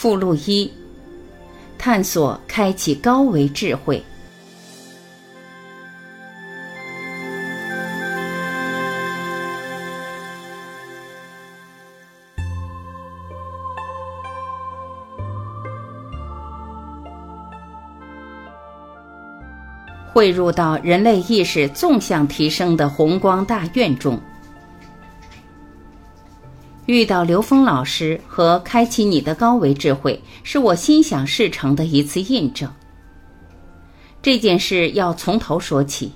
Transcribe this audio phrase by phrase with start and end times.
[0.00, 0.72] 附录一：
[1.76, 4.02] 探索开启高维智慧。
[20.14, 24.18] 汇入到人类意识纵向提升的宏光大愿中。
[26.90, 32.68] 遇到刘峰老师和开启你的高维智慧，是我心想事成的一次印证。
[34.20, 36.10] 这件事要从头说起。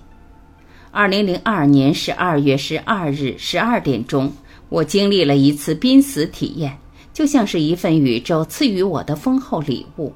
[0.91, 4.33] 二零零二年十二月十二日十二点钟，
[4.69, 6.77] 我经历了一次濒死体验，
[7.12, 10.12] 就像是一份宇宙赐予我的丰厚礼物。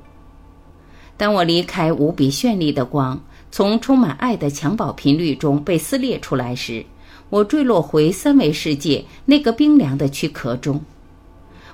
[1.17, 3.21] 当我离开无比绚丽的光，
[3.53, 6.85] 从充满爱的襁褓频率中被撕裂出来时，
[7.31, 10.81] 我坠落回三维世界那个冰凉的躯壳中，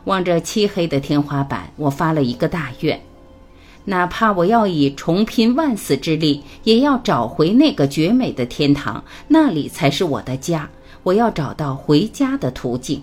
[0.05, 3.01] 望着漆黑的天花板，我发了一个大愿：
[3.85, 10.69] 哪怕我要以重拼万死之力，也要找回那个绝美的天堂，那里才是我的家。
[11.03, 13.03] 我要找到回家的途径。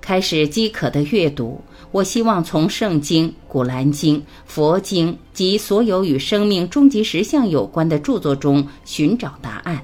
[0.00, 1.60] 开始饥渴的阅读，
[1.92, 9.82] 我希望从圣经、古兰经、佛经及所有与生命终极实相有关的著作中寻找答案。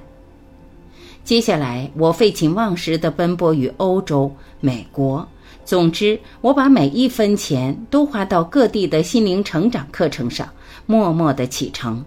[1.23, 4.29] 接下来，我废寝忘食地奔波于欧洲、
[4.59, 5.25] 美国，
[5.63, 10.49] 总之，我把每一分钱都花到各地的心灵成长课程上，
[10.85, 12.03] 默默地启程。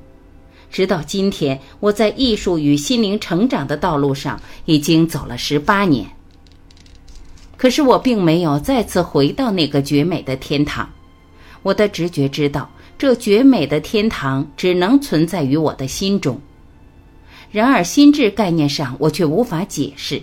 [0.71, 6.07] 直到今天，我在艺术与心灵成长的道路上已经走了十八年。
[7.57, 10.87] 可是，我并没有再次回到那个绝美的天堂。
[11.63, 16.39] 我的直觉知道，这绝美的天堂只能存在于我的心中。
[17.51, 20.23] 然而，心智概念上，我却无法解释。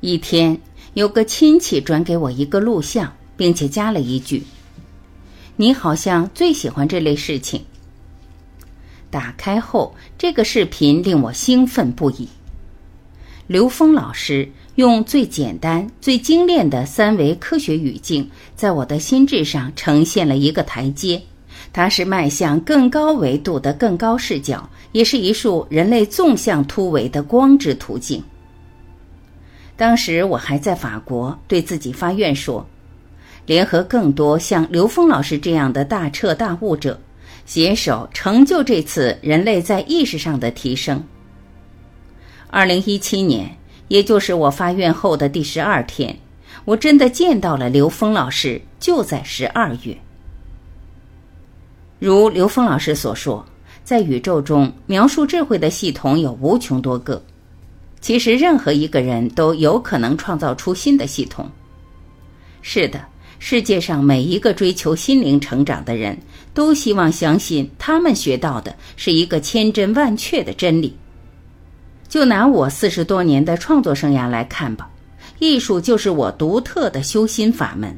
[0.00, 0.60] 一天，
[0.94, 4.44] 有个亲戚转给我一个录像，并且加了一句
[5.56, 7.64] ：“你好像最喜欢这类事情。”
[9.10, 12.28] 打开后，这个视频令我兴奋不已。
[13.46, 21.22] 刘峰老师用最简单、最精炼的三维科学语境，在我的心智上呈现了一个台阶。
[21.72, 28.24] 它是迈向更高维度的更高视角，也是一束人类纵向突围的光之途径。
[29.76, 32.66] 当时我还在法国，对自己发愿说：
[33.44, 36.98] 联合更多像刘峰老师这样的大彻大悟者，
[37.44, 41.04] 携手成就这次人类在意识上的提升。
[42.48, 43.54] 二零一七年，
[43.88, 46.18] 也就是我发愿后的第十二天，
[46.64, 49.94] 我真的见到了刘峰老师，就在十二月。
[51.98, 53.44] 如刘峰老师所说，
[53.86, 57.22] 在宇宙中描述智慧的系统有无穷多个。
[58.00, 61.48] 其实，任何一个人都有可能创造出新的系统。
[62.62, 63.00] 是的，
[63.38, 66.18] 世界上每一个追求心灵成长的人
[66.52, 70.92] 都希望相信他们学到的是一个千真万确的真理。
[72.08, 74.90] 就拿我四十多年的创作生涯来看吧，
[75.38, 77.96] 艺术就是我独特的修心法门。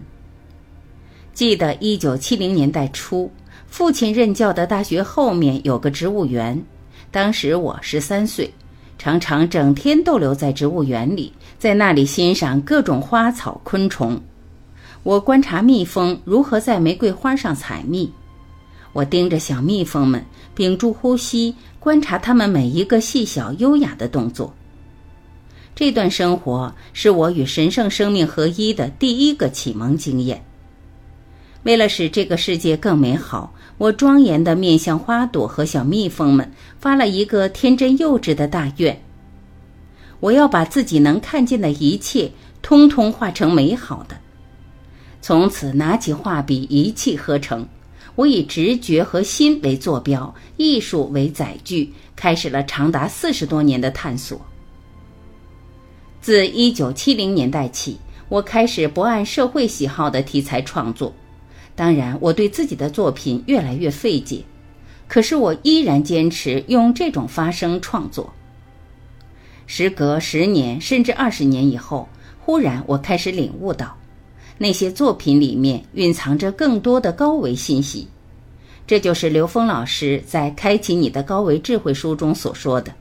[1.32, 3.32] 记得一九七零年代初。
[3.68, 6.60] 父亲任教的大学后面有个植物园，
[7.10, 8.52] 当时我十三岁，
[8.98, 14.20] 常常整天逗留在植物园里，在那里欣赏各种花草昆虫。
[15.04, 18.10] 我观察蜜蜂如何在玫瑰花上采蜜，
[18.92, 20.24] 我盯着小蜜蜂们，
[20.54, 24.52] 屏住呼吸，观察它们每一个细小优雅的动作。
[25.74, 30.44] 这段生活是我与神圣生命合一的第一个启蒙经验。
[31.64, 39.00] 为了使这个世界更美好，我庄严地面向花朵和小蜜蜂们发了一个天真幼稚的大愿：
[40.20, 42.30] 我要把自己能看见的一切，
[42.62, 44.16] 通通化成美好的。
[45.20, 47.66] 从此，拿起画笔，一气呵成。
[48.14, 54.40] 我以直觉和心为坐标，艺术为载具，开始了长达四十多年的探索。
[56.20, 57.96] 自一九七零年代起，
[58.28, 61.14] 我开始不按社会喜好的题材创作。
[61.78, 64.42] 当然，我对自己的作品越来越费解，
[65.06, 68.32] 可是我依然坚持用这种发声创作。
[69.68, 72.08] 时隔十年甚至二十年以后，
[72.40, 73.96] 忽然我开始领悟到，
[74.58, 78.08] 那些作品里面蕴藏着更多的高维信息。
[78.84, 82.92] 这就是刘峰老师在《开启你的高维智慧》书中所说的：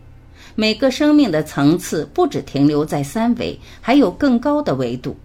[0.54, 5.18] 每个生命的层次不只停留在三维，还有更高的维度。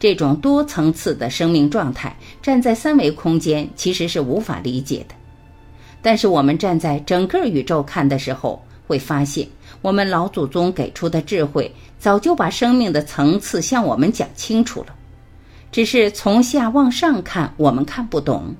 [0.00, 5.14] 这种多层次的生命状态，站在三维空间其实是无法理解的。
[6.00, 9.46] 但是我们站在整个宇宙看的时候，会发现
[9.82, 14.94] 我们老祖宗给出的智慧，早就把生命的层次向我们讲清楚了。
[15.70, 18.54] 只是从下往上看，我们看不懂。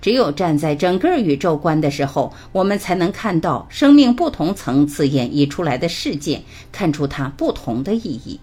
[0.00, 6.42] 只有站在整个宇宙观的时候，我们才能看到生命不同层次演绎出来的事件，
[6.72, 8.40] 看出它不同的意义。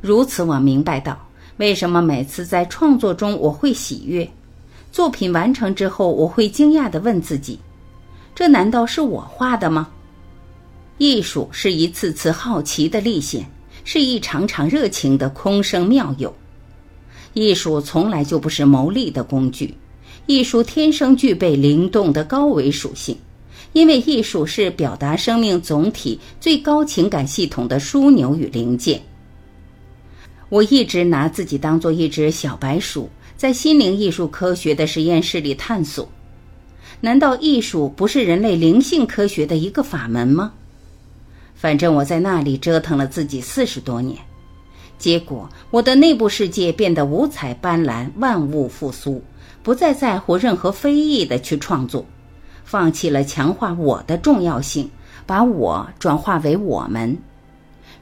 [0.00, 1.18] 如此，我明白到
[1.56, 4.28] 为什么每次在创作中我会喜悦，
[4.92, 7.58] 作品完成之后我会惊讶地问自己：
[8.34, 9.88] 这难道是我画的吗？
[10.98, 13.44] 艺术是一次次好奇的历险，
[13.84, 16.32] 是一场场热情的空生妙有。
[17.34, 19.74] 艺术从来就不是牟利的工具，
[20.26, 23.16] 艺术天生具备灵动的高维属性，
[23.72, 29.00] 因为艺术是表达生命总体最高情感系统的枢纽与零件。
[30.48, 36.08] 我一直拿自己当做一只小白鼠，在心灵艺术科学的实验室里探索。
[37.00, 40.52] 难道艺术不是人类灵性科学的一个法门吗？
[41.54, 44.18] 反正我在那里折腾了自己四十多年。
[44.98, 49.22] 结果，我的内部世界变得五彩斑斓，万物复苏，
[49.62, 52.04] 不再在乎任何非议的去创作，
[52.64, 54.90] 放弃了强化我的重要性，
[55.24, 57.16] 把我转化为我们。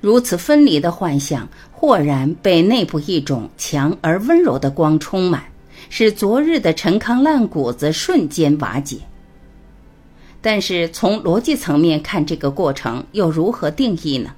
[0.01, 5.45] 如此分离的幻象，豁然被内部一种强而温柔的光充满，
[5.91, 8.99] 使昨日的陈糠烂谷子瞬间瓦解。
[10.41, 14.33] 但是，从逻辑层面看，这个过程又如何定义呢？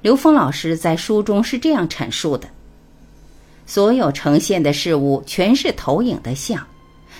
[0.00, 2.48] 刘峰老师在书中是这样阐述的：
[3.66, 6.64] 所有呈现的事物全是投影的像，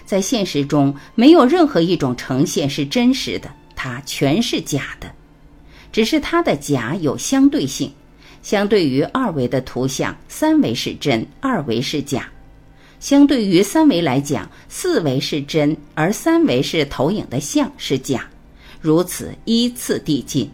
[0.07, 5.11] 在现实中没有任何一种呈现是真实的，它全是假的。
[5.97, 7.91] 只是它的假有相对性，
[8.43, 12.21] 相对于二维的图像，三维是真，二维是假；
[13.01, 18.29] 相对于三维来讲，四维是真，而三维是投影的像是假。
[18.79, 20.51] 如此依次递进。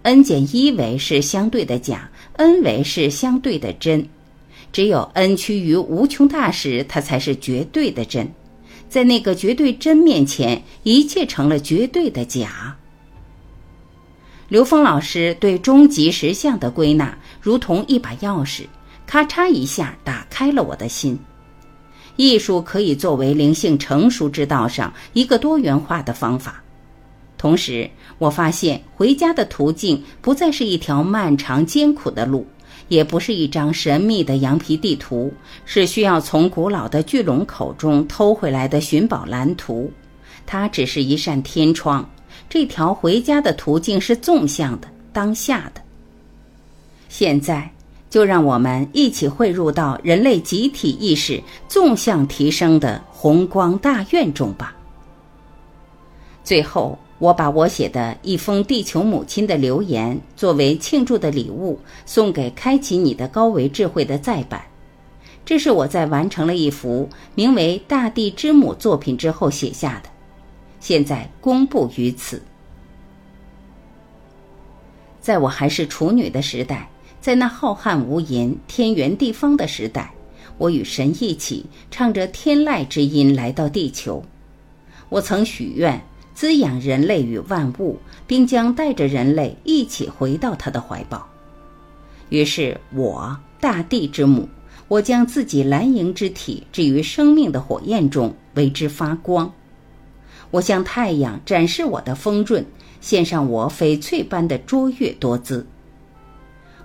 [0.00, 4.08] n 减一维是相对的假，n 维是相对的真，
[4.72, 8.26] 只有 n 趋于无穷大时，它才是绝对的真。
[8.88, 12.78] 在那个绝对真面前，一切成了绝对的假。
[14.48, 18.64] 刘峰老师对终极实相的归纳，如同一把钥匙，
[19.06, 21.18] 咔嚓一下打开了我的心。
[22.16, 26.62] 艺术可以作为灵性成熟之道上一个多元化的方法。
[27.38, 32.46] 同时，我发现回家的途径不再是一条漫长艰苦的路，
[32.88, 35.32] 也不是一张神秘的羊皮地图，
[35.64, 39.90] 是需要从古老的巨龙口中偷回来的寻宝蓝图。
[40.46, 42.08] 它只是一扇天窗，
[42.48, 45.80] 这条回家的途径是纵向的、当下的。
[47.08, 47.70] 现在，
[48.10, 54.74] 就让我们一起汇入到人类集体意识纵向提升的宏光大愿中吧。
[56.42, 56.98] 最后。
[57.20, 64.60] 我把我写的一封地球母亲的留言作为庆祝的礼物送给开启你的高维智慧的再版，
[65.46, 70.10] 这是我在完成了一幅名为《大地之母》作品之后写下的，
[70.84, 72.42] 现在公布于此。
[75.18, 76.86] 在我还是处女的时代，
[77.22, 80.12] 在那浩瀚无垠、天圆地方的时代，
[80.58, 84.22] 我与神一起唱着天籁之音来到地球，
[85.08, 85.98] 我曾许愿。
[86.34, 87.96] 滋养人类与万物，
[88.26, 91.24] 并将带着人类一起回到他的怀抱。
[92.28, 94.48] 于是，我大地之母，
[94.88, 99.50] 我将自己蓝莹之体置于生命的火焰中，为之发光。
[100.54, 102.64] 我向太阳展示我的丰润，
[103.00, 105.66] 献上我翡翠般的卓越多姿。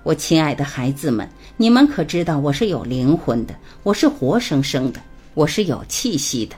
[0.01, 4.99] 我亲爱的孩子们，你们可知道我是有灵魂的，我是活生生的，
[5.35, 6.55] 我是有气息的。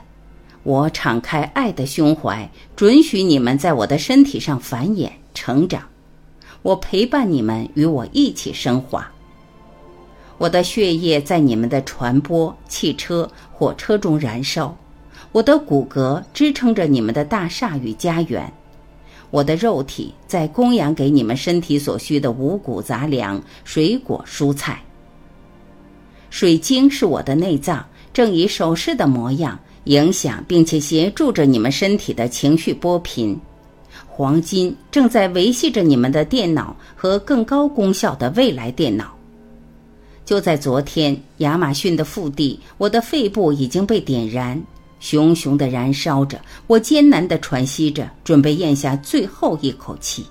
[0.62, 5.82] 我敞开爱的胸怀，准许你们在我的身体上繁衍成长。
[6.62, 9.06] 我陪伴你们，与我一起升华。
[10.38, 14.74] 我的血液在你们的传播、汽车、火车中燃烧。
[15.32, 18.52] 我的骨骼支撑着你们的大厦与家园。
[19.30, 24.82] 我的肉体在供养给你们身体所需的五谷杂粮、水果、蔬菜。
[26.28, 29.58] 水晶是我的内脏，正以手势的模样。
[29.86, 33.36] 影响并且协助着你们身体的情绪波频，
[34.06, 39.12] 黄金正在维系着你们的电脑和更高功效的未来电脑。
[40.24, 44.62] 就在昨天，亚马逊的腹地，我的肺部已经被点燃，
[45.02, 50.24] 熊熊的燃烧着，我艰难的喘息着，准备咽下最后一口气。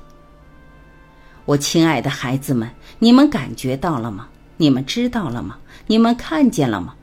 [1.43, 4.29] 我亲爱的孩子们，你们感觉到了吗？
[4.55, 5.57] 你们知道了吗？
[5.87, 6.95] 你们看见了吗？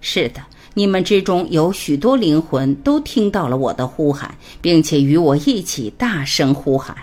[0.00, 0.40] 是的。
[0.76, 6.96] 你们之中有许多灵魂都听到了我的呼喊，并且与我一起大声呼喊。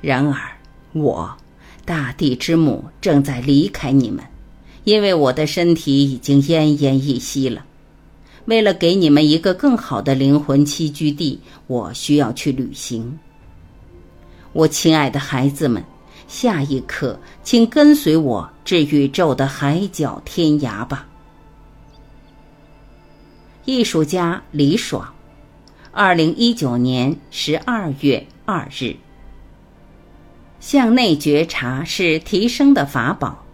[0.00, 0.38] 然而，
[0.92, 1.28] 我，
[1.84, 4.24] 大地之母正在离开你们，
[4.84, 7.64] 因为我的身体已经奄奄一息了。
[8.46, 13.18] 为了给你们一个更好的灵魂栖居地，我需要去旅行。
[14.52, 15.84] 我亲爱的孩子们，
[16.26, 21.06] 下一刻，请跟随我至宇宙的海角天涯吧。
[23.64, 25.14] 艺术家李爽，
[25.92, 28.96] 二零一九年十二月二日。
[30.58, 33.44] 向内觉察是提升的法宝。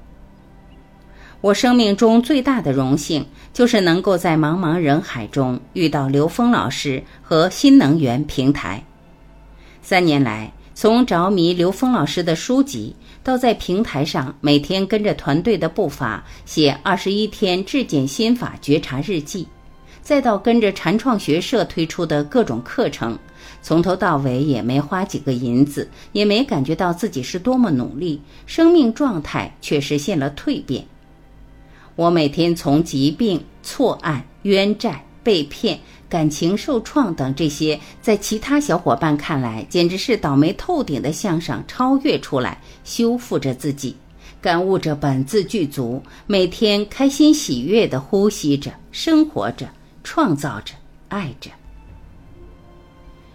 [1.46, 8.84] 我生命中最大的荣幸，就是能够在茫茫人海中遇到刘峰老师和新能源平台。
[9.80, 19.46] 三年来，从着迷刘峰老师的书籍，到在平台上每天跟着团队的步伐写二十一天质检心法觉察日记。
[20.02, 23.16] 再到跟着禅创学社推出的各种课程，
[23.62, 30.84] 从头到尾也没花几个银子，也没感觉到自己是多么努力，生命状态却实现了蜕变。
[31.96, 43.96] 我每天从疾病、错案、冤债、被骗、感情受创等这些在其他小伙伴看来简直是倒霉透顶的项上超越出来，修复着自己，
[44.40, 49.68] 感悟着本自具足，每天开心喜悦地呼吸着，生活着。
[50.08, 50.72] 创造着，
[51.08, 51.50] 爱着。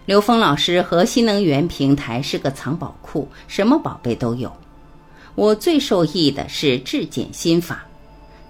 [0.06, 4.50] 刘峰老师和新能源平台是个藏宝库，什么宝贝都有。
[5.34, 7.84] 我最受益的是质检心法，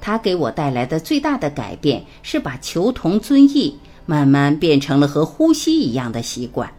[0.02, 6.71] 它给我带来的最大的改变是把求同尊异慢慢变成了和呼吸一样的习惯。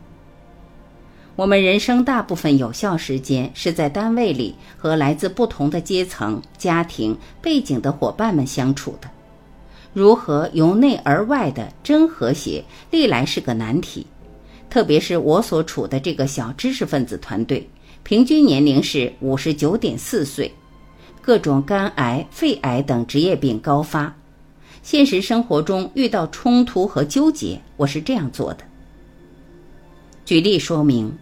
[1.37, 9.09] 我们人生大部分有效时间是在单位里和来自不同的阶层、家庭背景的伙伴们相处的。
[9.93, 14.05] 如何由内而外的真和谐，历来是个难题。
[14.69, 17.69] 特别是我所处的这个小知识分子团队，
[18.03, 20.53] 平均年龄是五十九点四岁，
[21.23, 24.13] 各种肝癌、肺癌等职业病高发。
[24.81, 28.65] 现实生活中遇到冲突和纠结，我是这样做的。
[30.25, 31.17] 举例说明：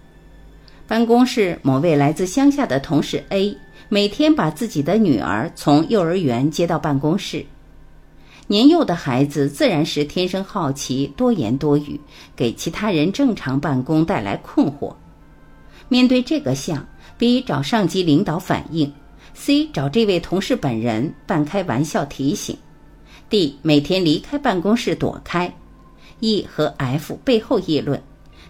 [0.87, 3.55] 办公室某位来自乡下的同事 A，
[3.89, 7.45] 每天把自己的女儿从幼儿园接到办公室。
[8.47, 12.01] 年幼的孩子自然是天生好奇、多言多语，
[12.35, 14.95] 给其他人正常办公带来困惑。
[15.89, 16.87] 面对这个项
[17.19, 18.91] ，B 找上级领导反映
[19.33, 22.57] ，C 找这位同事本人半开玩笑提醒
[23.29, 25.53] ，D 每天离开办公室躲开
[26.19, 28.01] ，E 和 F 背后议论，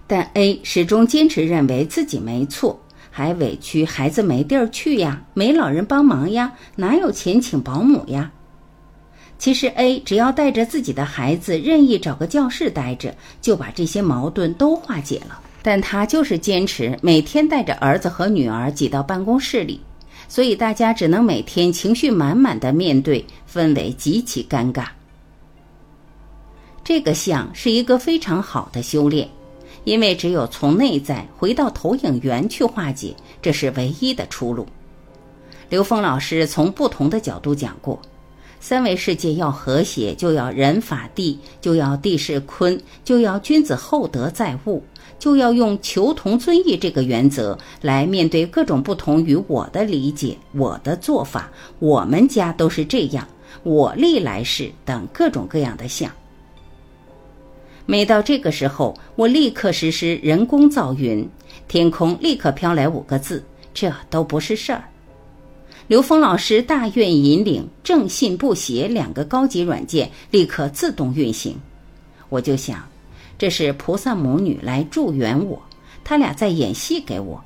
[0.08, 8.32] 但 A 始终坚持认为自己没错，还委屈孩子没地儿去呀，没老人帮忙呀，哪有钱请保姆呀？
[9.38, 15.40] 其实 A 只要带着自己的孩子任意找个教室待着，就把这些矛盾都化解了。
[15.64, 19.80] 但他就是坚持每天带着儿子和女儿挤到办公室里，
[20.32, 24.86] 所以大家只能每天情绪满满的面对，氛围极其尴尬。
[26.86, 29.28] 这个相是一个非常好的修炼，
[29.84, 34.66] 因为只有从内在回到投影源去化解，这是唯一的出路。
[35.68, 38.02] 刘峰老师从不同的角度讲过。
[38.62, 44.82] 三维世界要和谐，就要人法地，就要地势坤，就要君子厚德载物，
[45.22, 53.28] 就要用求同尊异这个原则来面对各种不同于我的理解、我的做法、我们家都是这样、
[53.62, 56.12] 我历来是等各种各样的像。
[57.86, 61.30] 每到这个时候，我立刻实施人工造云，
[61.68, 63.44] 天空立刻飘来五个字：
[63.75, 64.84] 这都不是事儿。
[65.86, 71.56] 刘峰老师大愿引领正信不邪两个高级软件立刻自动运行，
[72.30, 72.84] 我就想，
[73.42, 75.60] 这是菩萨母女来助缘我，
[76.04, 77.44] 他俩在演戏给我。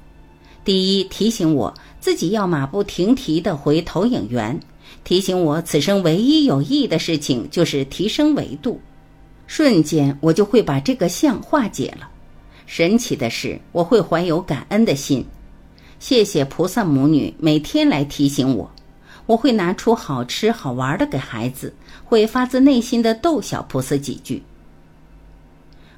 [0.65, 4.59] 第一提醒我自己要马不停蹄地回投影源，
[5.05, 8.81] 提醒我此生唯一有意义的事情就是提升维度。
[9.47, 12.09] 瞬间我就会把这个相化解了。
[12.65, 15.25] 神奇的是，我会怀有感恩的心。
[16.01, 18.69] 谢谢菩萨母女每天来提醒我，
[19.27, 21.73] 我会拿出好吃好玩的给孩子，
[22.03, 24.43] 会发自内心的逗小菩萨几句。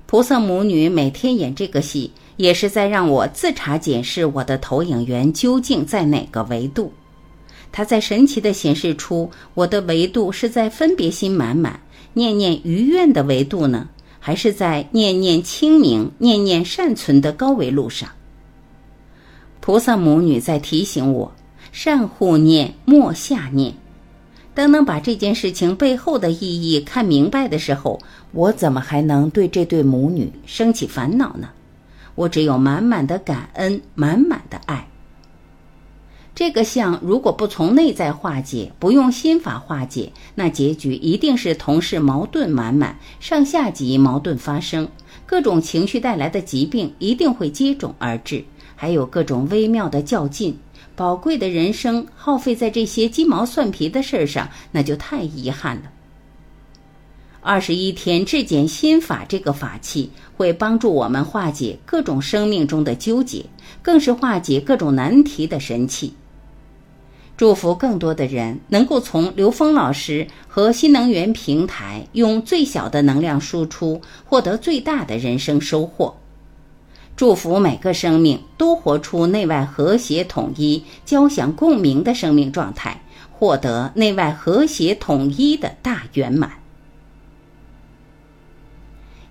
[0.08, 6.94] 菩萨母女每天演这个戏，也是在让我自查检视我的投影源究竟在哪个维度。
[7.74, 11.78] 它在神奇的显示出我的维度是在分别心满满、
[12.14, 18.10] 念念余愿的维度呢，还是在念念清明、念念善存的高维路上？
[19.60, 21.30] 菩萨母女在提醒我：
[21.74, 23.74] 善护念，莫下念。
[24.58, 31.50] 当能把这件事情背后的意义看明白的时候，我怎么还能对这对母女生起烦恼呢？
[32.16, 34.88] 我只有满满的感恩，满满的爱。
[36.34, 44.90] 这个相如果不从内在化解，不用心法化解，那结局一定是同事矛盾满满，上下级矛盾发生，
[45.28, 48.44] 各种情绪带来的疾病一定会接踵而至，
[48.76, 50.58] 还有各种微妙的较劲，
[50.98, 55.84] 宝贵的人生耗费在这些鸡毛蒜皮的事儿上，那就太遗憾了。
[57.40, 63.46] 二十一天质检心法这个法器，会帮助我们化解各种生命中的纠结，
[63.84, 66.16] 更是化解各种难题的神器。
[67.38, 76.18] 祝福更多的人能够从刘峰老师和新能源平台用最小的能量输出，获得最大的人生收获。
[77.18, 86.52] 祝福每个生命都活出内外和谐统一、交响共鸣的生命状态，获得内外和谐统一的大圆满。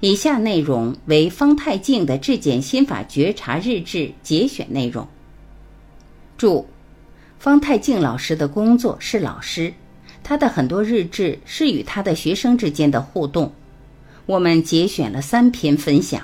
[0.00, 5.06] 以下内容为方太静的质检心法觉察日志节选内容。
[6.36, 6.66] 注。
[7.38, 9.72] 方太静老师的工作是老师，
[10.24, 13.52] 他的很多日志是与他的学生之间的互动。
[14.24, 16.22] 我们节选了三篇分享。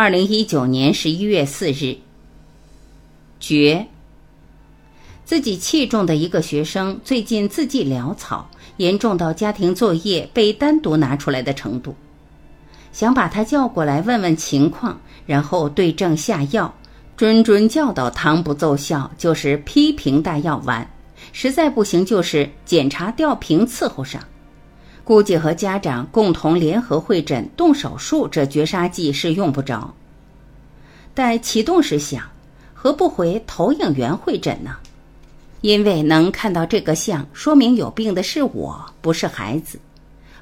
[0.00, 1.96] 二零一九年十一月四日，
[3.40, 3.84] 绝。
[5.24, 11.96] 自己器重的一个学生最近字迹潦草，严重到家庭作业被单独拿出来的程度，
[12.92, 16.72] 想把他叫过来问问情况，然后对症下药。
[17.16, 20.86] 谆谆教导堂不奏效，就是批评大药丸；
[21.32, 24.22] 实在不行，就是检查吊瓶伺候上。
[25.08, 29.94] 估计和家长共同联合会诊动手术，这绝杀技是用不着。
[31.14, 32.22] 待启动时想，
[32.74, 34.76] 何不回投影员会诊呢？
[35.62, 39.80] 因为能看到这个像，说明有病的是我，不是孩子。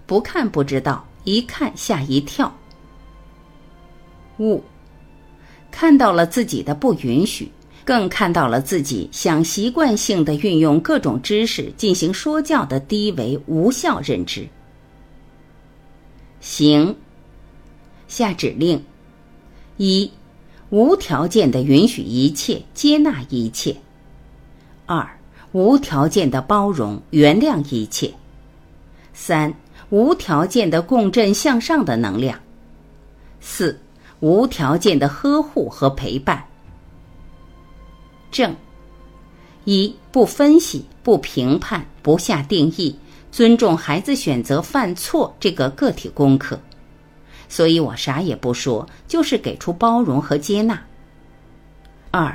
[0.04, 2.52] 不看不知道，一看吓一跳。
[4.40, 4.60] 悟。
[5.70, 7.48] 看到了自己的不允许，
[7.84, 14.44] 更看到了自己想习惯性的运用各种知识进行说教的低维无效认知。
[16.46, 16.94] 行，
[18.06, 18.84] 下指令：
[19.78, 20.12] 一，
[20.70, 23.74] 无条件的允许一切，接纳一切；
[24.86, 25.18] 二，
[25.50, 28.10] 无条件的包容原谅一切；
[29.12, 29.54] 三，
[29.90, 32.38] 无条件的共振向上的能量；
[33.40, 33.80] 四。
[34.20, 36.44] 无条件的呵护和陪伴。
[38.30, 38.56] 正。
[39.64, 42.96] 一不分析、不评判、不下定义，
[43.36, 46.58] 尊重孩子选择犯错这个个体功课。
[47.50, 50.82] 所以我啥也不说，就是给出包容和接纳。
[52.10, 52.34] 二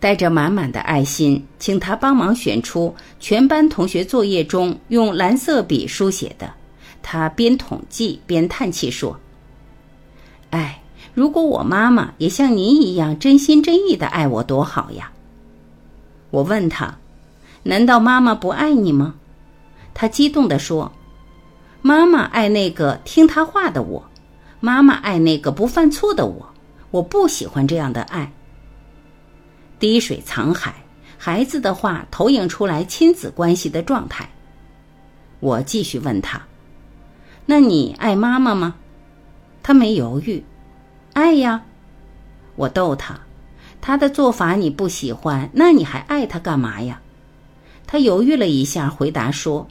[0.00, 6.52] 带着满满的爱心，请他帮忙选出全班同学作业中用蓝色笔书写的。
[7.00, 9.20] 他边统计边叹气说
[10.50, 10.82] ：“哎。”
[11.14, 15.12] 如果我妈妈也像您一样真心真意的爱我，多好呀！
[16.30, 16.98] 我问他
[17.64, 19.14] ：“难道妈妈不爱你吗？”
[19.94, 20.92] 他激动地说
[21.82, 24.10] ：“妈妈爱那个听她话的我，
[24.60, 26.46] 妈妈爱那个不犯错的我。
[26.90, 28.32] 我不喜欢这样的爱。”
[29.78, 30.74] 滴水藏海，
[31.16, 34.28] 孩子的话投影出来亲子关系的状态。
[35.40, 36.40] 我继续问他
[37.46, 38.74] ：“那你爱妈妈吗？”
[39.62, 40.44] 他没犹豫。
[41.12, 41.62] 爱呀，
[42.56, 43.18] 我逗他，
[43.80, 47.00] 他的做法你不喜欢，那你还爱他干嘛呀？
[47.86, 49.66] 他犹豫了一下，回答说：“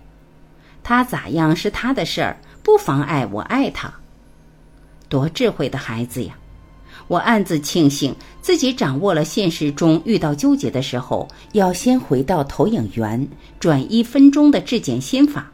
[0.89, 3.93] 他咋样是他的事儿，不妨碍我爱他。”
[5.07, 6.33] 多智慧的孩子呀！
[7.07, 13.27] 我暗自庆幸自己掌握了现实中遇到纠结的时候，要先回到投影源，
[13.59, 15.51] 转一分钟的质检心法。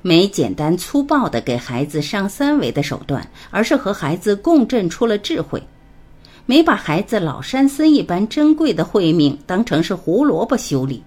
[0.00, 5.60] 没简单粗暴的给孩子上三维的手段，而是和孩子共振出了智慧；
[6.46, 11.02] 没把孩子老山参一般珍贵的慧命当成是胡萝卜修理。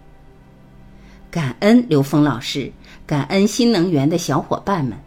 [1.31, 2.69] 感恩刘峰老师，
[3.07, 4.99] 感恩新能源的小伙伴们，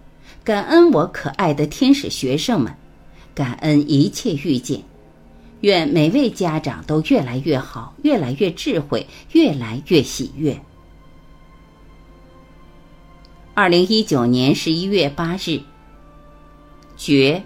[0.43, 2.75] 感恩我可爱的天使学生们，
[3.35, 4.83] 感恩一切遇见。
[5.61, 10.59] 愿每位家长都越来越好，越来越智慧，越来越喜悦。
[13.53, 15.61] 二零一九年十一月八日，
[16.97, 17.43] 绝！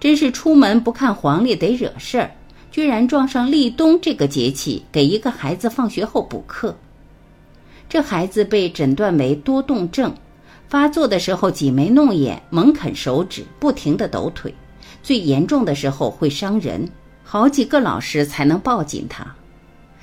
[0.00, 2.30] 真是出门不看黄历得惹事儿，
[2.72, 6.76] 居然撞上立冬这个节气，给一个孩子放学后补课。
[7.94, 10.12] 这孩子被诊断为多动症，
[10.66, 14.52] 发作的时候挤眉弄眼、猛啃手指、不停地抖腿，
[15.00, 16.88] 最严重的时候会伤人，
[17.22, 19.24] 好几个老师才能抱紧他。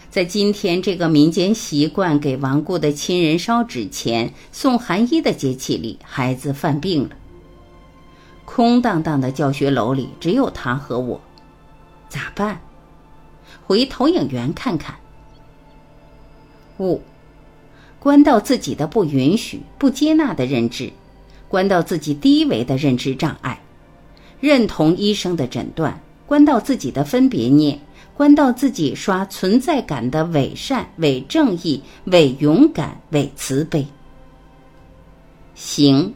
[0.10, 7.10] 在今天这个民间习惯给亡故的亲人烧纸钱、送寒衣的节气里，孩子犯病了。
[8.45, 11.19] 空荡荡的教学楼里只有他和我，
[12.08, 12.62] 咋办？
[13.67, 14.95] 回投影源看看。
[16.80, 17.01] 五，
[18.01, 20.91] 关到自己的不允许、不接纳的认知，
[21.47, 23.61] 关到自己低维的认知障碍，
[24.39, 27.79] 认同医生的诊断，关到自己的分别念，
[28.17, 33.85] 关到自己刷存在感的伪善、伪正义、伪勇敢、伪慈悲。
[35.53, 36.11] 行，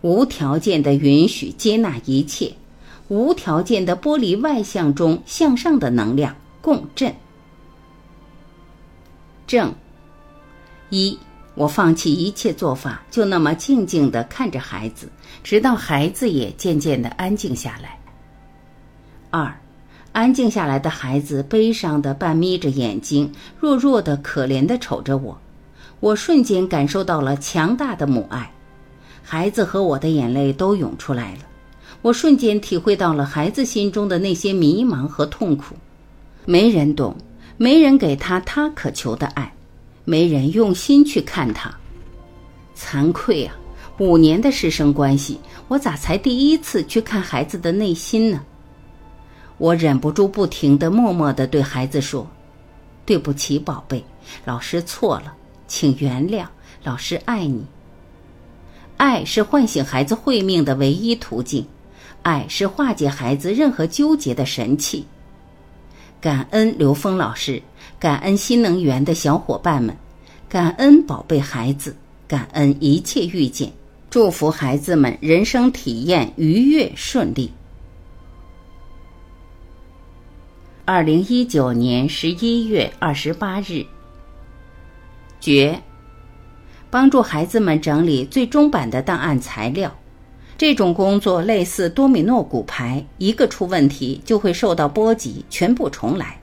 [0.00, 2.52] 无条件的允许、接纳一切。
[3.08, 7.12] 无条件的剥离外向中向上的能量共振。
[9.46, 9.74] 正
[10.94, 11.18] 一，
[11.54, 15.08] 我放弃一切做法，就那么静静的看着孩子，
[15.42, 17.98] 直到孩子也渐渐的安静下来。
[19.30, 19.58] 二，
[20.12, 25.40] 安静下来的孩子悲伤的半眯着眼睛，弱弱的可怜的瞅着我，
[26.00, 28.52] 我瞬间感受到了强大的母爱，
[29.22, 31.38] 孩子和我的眼泪都涌出来了。
[32.02, 35.74] 我瞬间体会到了孩子心中的那些迷茫和痛苦，
[36.44, 37.16] 没人懂，
[37.56, 39.50] 没人给他他渴求的爱，
[40.04, 41.72] 没人用心去看他，
[42.76, 43.56] 惭愧啊！
[43.98, 45.38] 五年的师生关系，
[45.68, 48.42] 我咋才第一次去看孩子的内心呢？
[49.58, 52.28] 我忍不住不停的默默的对孩子说
[53.06, 54.04] ：“对不起，宝贝，
[54.44, 55.34] 老师错了，
[55.68, 56.46] 请原谅，
[56.82, 57.64] 老师爱你。
[58.96, 61.64] 爱是唤醒孩子慧命的唯一途径。”
[62.22, 65.04] 爱是化解孩子任何纠结的神器。
[66.20, 67.60] 感恩刘峰老师，
[68.02, 69.96] 感恩新能源的小伙伴们，
[70.48, 71.94] 感恩宝贝孩子，
[72.26, 73.72] 感恩一切遇见，
[74.10, 77.48] 祝福孩子们人生体验愉悦顺利。
[80.84, 83.86] 二零一九年十一月二十八日，
[85.38, 85.80] 绝，
[86.90, 89.96] 帮助孩子们整理最终版的档案材料。
[90.58, 96.41] 这种工作类似多米诺骨牌，一个出问题就会受到波及，全部重来。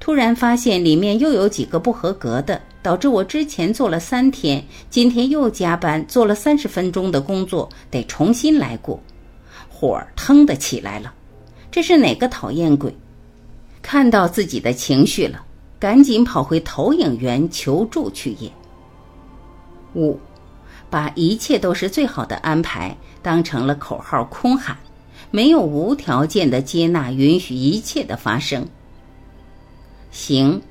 [0.00, 9.00] 突然发现里面又有几个不合格的，导致我之前做了三天，今天又加班做了三十分钟的工作，得重新来过，
[9.68, 11.12] 火儿腾的起来了。
[11.70, 12.94] 这是哪个讨厌鬼？
[13.80, 15.44] 看到自己的情绪了，
[15.78, 18.50] 赶紧跑回投影源求助去也。
[19.94, 20.18] 五，
[20.90, 22.96] 把一切都是最好的安排。
[23.22, 24.76] 当成了口号空喊，
[25.30, 28.66] 没有无条件的接纳，允许一切的发生。
[30.12, 30.62] 行，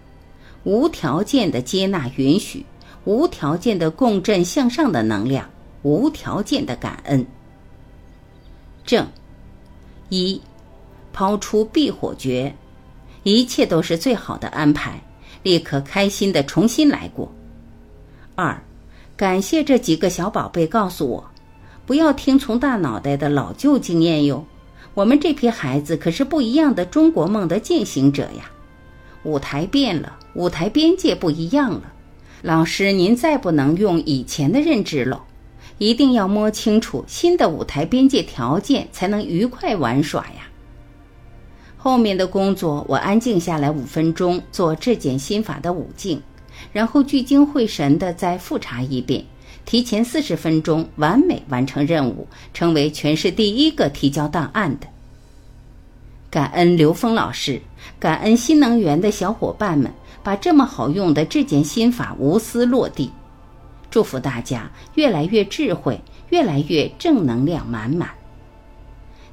[0.64, 2.66] 无条件的接纳，允许，
[3.04, 5.50] 无条件的共振向上的能量，
[5.82, 7.26] 无条件的感恩。
[8.86, 9.08] 正，
[10.10, 10.40] 一，
[11.12, 12.56] 抛出避火诀，
[13.24, 15.02] 一切都是最好的安排，
[15.42, 17.30] 立刻开心的重新来过。
[18.36, 18.64] 二，
[19.18, 21.32] 感谢这几个小宝贝告诉我。
[21.88, 24.46] 不要听从大脑袋的老旧经验哟，
[24.94, 28.50] 我们这批孩子可是不一样的中国梦的践行者呀！
[29.24, 31.94] 舞台变了，舞台边界不一样了。
[32.42, 35.24] 老师，您再不能用以前的认知了，
[35.78, 40.48] 一定要摸清楚新的舞台边界条件，才能愉快玩耍呀。
[41.78, 46.22] 后面的工作，我安静下来五分钟，做质检心法的五境，
[46.72, 49.24] 然后聚精会神的再复查一遍。
[49.64, 54.88] 提前四十分钟完美完成任务，成为全市第一个提交档案的。
[56.32, 57.62] 感恩刘峰老师，
[58.00, 59.92] 感恩新能源的小伙伴们，
[60.24, 63.12] 把这么好用的质检心法无私落地。
[63.90, 68.10] 祝福大家越来越智慧，越来越正能量满满。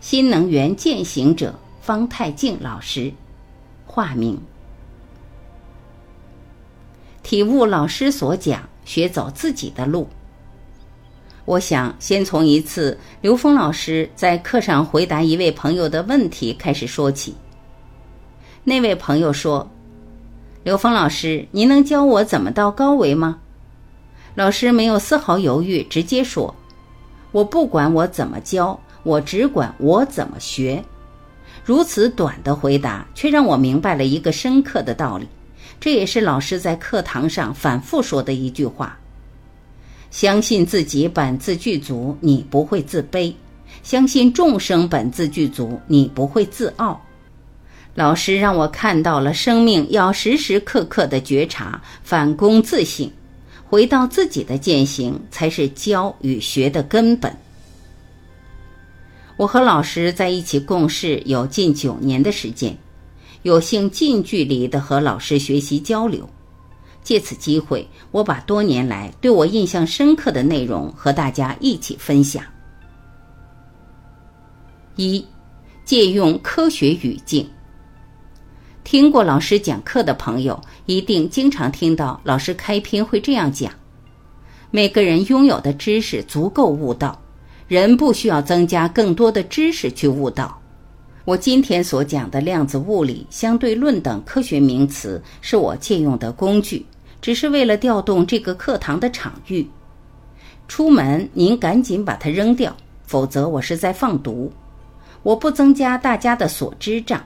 [0.00, 3.12] 新能源践行者方太静老师，
[3.86, 4.36] 化名。
[7.22, 10.08] 体悟老师所讲，学走自己的路。
[11.48, 17.34] 我想先从一次刘峰老师在课上回答一位朋友的问题开始说起。
[18.64, 19.66] 那位朋友说
[20.62, 23.38] ：“刘峰老师，您能教我怎么到高维吗？”
[24.36, 26.54] 老师没有丝毫犹豫，直接说
[27.32, 30.84] ：“我不管我怎么教，我只管我怎么学。”
[31.64, 35.26] 如此短的回答，却让我明白了一个深刻的道理。
[35.80, 38.97] 这也是老师在课堂上反复说的一句话。
[40.10, 43.32] 相信自己本自具足，你不会自卑；
[43.82, 47.00] 相信众生本自具足，你不会自傲。
[47.94, 53.10] 老师让我看到了生命要时时刻刻的觉察，反躬自省，
[53.68, 57.36] 回到自己的践行，才是教与学的根本。
[59.36, 62.76] 我和老师在一起共事有近九年的时间，
[63.42, 66.28] 有幸近距离的和老师学习交流。
[67.08, 72.44] 借此机会，我把多年来对我印象深刻的内容和大家一起分享。
[74.94, 75.24] 一，
[75.86, 77.48] 借用科学语境，
[78.84, 83.72] 听过老师讲课的朋友，一定经常听到老师开篇会这样讲：
[84.70, 87.18] 每个人拥有的知识足够悟道，
[87.68, 90.60] 人不需要增加更多的知识去悟道。
[91.24, 96.84] 我今天所讲的量子物理、相对论等科学名词，是我借用的工具，
[97.20, 99.68] 只是为了调动这个课堂的场域。
[100.66, 102.76] 出门您赶紧把它扔掉，
[103.06, 104.52] 否则我是在放毒。
[105.22, 107.22] 我不增加大家的所知障。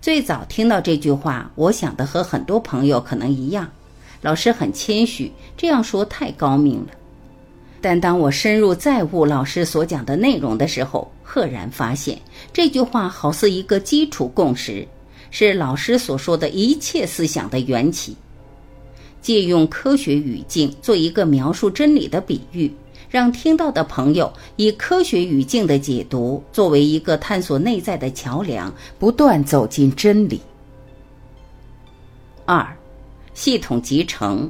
[0.00, 3.68] 最早听到这句话，我想的和很多朋友可能一样，
[4.20, 6.88] 老师很谦虚，这样说太高明了。
[7.80, 12.18] 但当我深入再悟老师所讲的内容的时候，赫然发现
[12.52, 14.86] 这句话好似一个基础共识，
[15.36, 18.16] 是老师所说的一切思想的缘起。
[19.20, 22.72] 借用科学语境做一个描述真理的比喻，
[23.10, 30.40] 让听到的朋友以科学语境的解读作为一个探索内在的桥梁，不断走进真理。
[32.44, 32.64] 二，
[33.34, 34.48] 系统集成。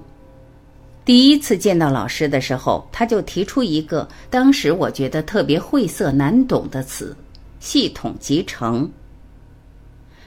[1.03, 7.17] 第一次见到老师的时候，他就提出一个当时我觉得特别晦涩难懂的词——
[7.59, 8.91] 系统集成。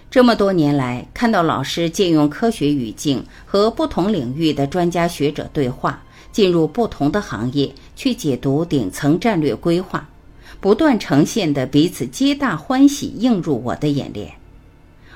[0.10, 10.08] 这么多年来，看到老师借用科学语境和不同领域的专家学者对话，进入不同的行业去解读顶层战略规划，
[10.62, 14.32] 不断呈现的彼此皆大欢喜映入我的眼帘。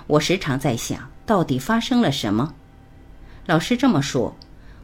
[0.07, 2.53] 我时常在想，到底发生了什么？
[3.45, 4.35] 老师这么说。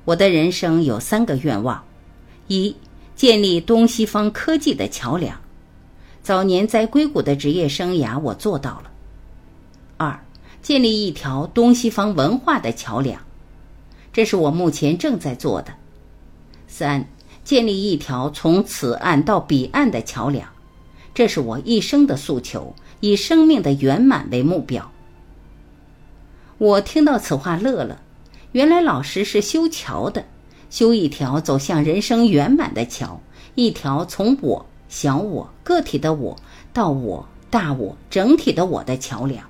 [0.06, 1.84] 我的人生有三个愿望：
[2.48, 2.74] 一、
[3.14, 5.38] 建立东西方科技的桥梁。
[6.24, 8.90] 早年在硅谷的职业生涯，我做到了；
[10.68, 13.22] 建立一条东西方文化的桥梁，
[14.12, 15.72] 这是我目前正在做的；
[16.68, 17.08] 三、
[17.46, 20.46] 建立一条从此岸到彼岸的桥梁，
[21.14, 24.92] 这是我一生的诉求，以生命的圆满为目标。
[26.58, 28.02] 我听到此话乐了。
[28.52, 30.26] 原来老师是修桥的，
[30.70, 33.22] 修一条走向人生圆满的桥，
[33.56, 36.36] 一条从我、小我、个体的我
[36.74, 39.42] 到我、大我、整体的我的桥梁。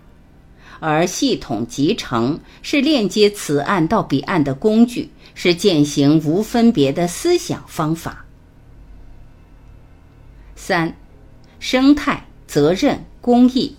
[0.79, 8.25] 而系统集成是链接此岸到彼岸的工具，是践行无分别的思想方法。
[10.55, 10.95] 三，
[11.59, 13.75] 生态、责任、公益，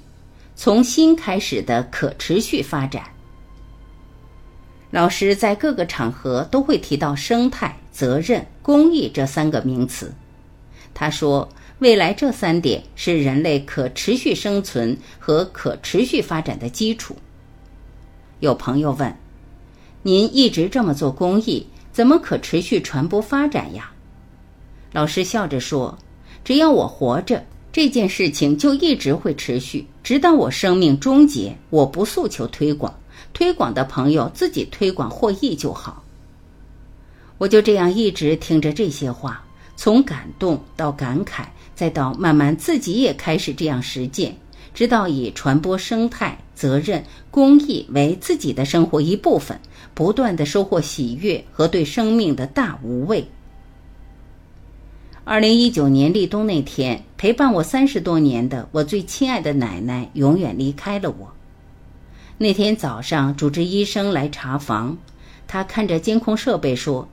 [0.57, 3.03] 从新开始的可持续发展。
[4.91, 10.15] 老师在各个场合都会提到生态、责任、公益这三个名词。
[10.95, 11.49] 他说，
[11.81, 17.17] 未来这三点是人类可持续生存和可持续发展的基础。
[18.41, 19.17] 有朋友问
[20.03, 23.93] ：“您一直这么做公益，怎么可持续传播发展呀？”
[24.93, 25.97] 老师笑着说
[26.45, 31.57] ：“只要我活着，这件事情就一直会持续，直到我生命终结。
[31.71, 32.93] 我不诉求推广。”
[33.35, 36.03] 推广的朋友自己推广获益就好。
[37.37, 39.45] 我就这样一直听着这些话，
[39.77, 41.45] 从感动到感慨，
[41.79, 44.35] 再到慢慢自己也开始这样实践，
[44.75, 49.61] 直到以传播生态、责任、公益为自己的生活一部分，
[49.95, 53.29] 不断的收获喜悦和对生命的大无畏。
[55.23, 61.33] 二零一九年立冬那天，陪伴我三十多年的我最亲爱的奶奶永远离开了我。
[62.39, 64.99] 那天早上，主治医生来查房，
[65.47, 67.09] 他看着监控设备说：“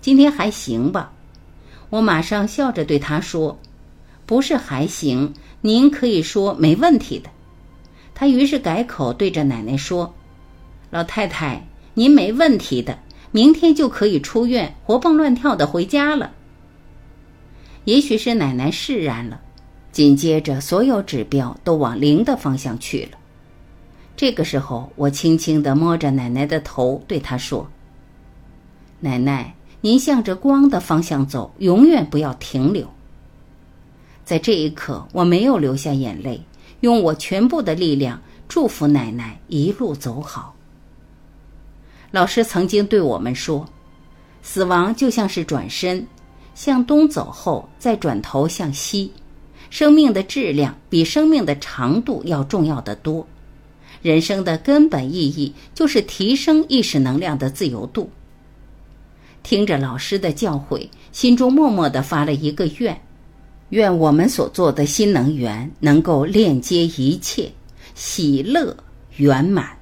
[0.00, 1.12] 今天还行吧？”
[1.90, 3.58] 我马上笑着对他说
[4.28, 7.30] ：“不是还行，您可以说没问题的。”
[8.14, 10.14] 他于是改口对着奶奶说
[10.90, 12.98] ：“老太太，您没问题的，
[13.30, 16.32] 明天就可以出院，活蹦乱跳的回家了。”
[17.84, 19.40] 也许是奶奶释然了，
[19.92, 23.18] 紧接着所有指标都往零的方向去了。
[24.14, 27.70] 这个时候，我轻轻地摸着奶奶的头，对她说
[29.00, 32.86] ：“奶奶，您向着光的方向走，永远不要停留。”
[34.28, 36.38] 在这一刻，我没有流下眼泪，
[36.80, 40.54] 用我全部的力量祝福奶奶一路走好。
[42.10, 43.66] 老师曾经对我们说
[44.44, 46.06] ：“死亡就像是转身，
[46.54, 49.10] 向东走后再转头向西，
[49.70, 53.26] 生命的质量比生命的长度要重要的多。”
[54.02, 58.10] 人生的根本意义就是提升意识能量的自由度。
[59.42, 63.00] 听着老师的教诲，心中默默的发了一个愿：
[63.70, 67.52] 愿我们所做的新能源能够链接一切，
[67.94, 68.76] 喜乐
[69.16, 69.76] 圆满。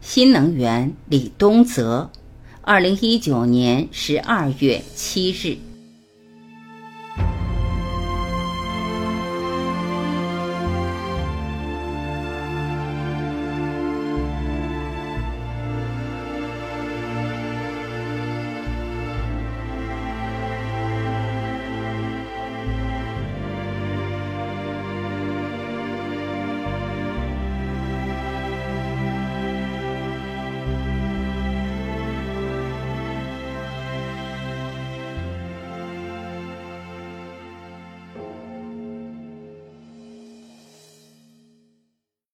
[0.00, 2.10] 新能源李东泽，
[2.60, 5.71] 二零一九年十二月七日。